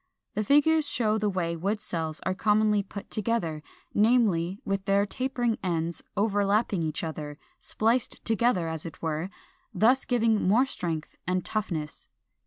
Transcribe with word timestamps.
The 0.33 0.43
figures 0.43 0.89
show 0.89 1.19
the 1.19 1.29
way 1.29 1.55
wood 1.55 1.79
cells 1.79 2.21
are 2.21 2.33
commonly 2.33 2.81
put 2.81 3.11
together, 3.11 3.61
namely, 3.93 4.59
with 4.65 4.85
their 4.85 5.05
tapering 5.05 5.59
ends 5.61 6.01
overlapping 6.17 6.81
each 6.81 7.03
other, 7.03 7.37
spliced 7.59 8.25
together, 8.25 8.67
as 8.67 8.83
it 8.83 9.03
were, 9.03 9.29
thus 9.75 10.05
giving 10.05 10.41
more 10.47 10.65
strength 10.65 11.17
and 11.27 11.45
toughness. 11.45 12.07